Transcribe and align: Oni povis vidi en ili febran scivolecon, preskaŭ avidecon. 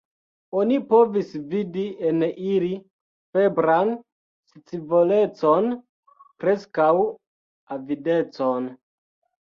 Oni 0.59 0.77
povis 0.93 1.35
vidi 1.51 1.83
en 2.13 2.23
ili 2.55 2.71
febran 3.37 3.93
scivolecon, 4.57 5.73
preskaŭ 6.43 6.93
avidecon. 7.79 8.73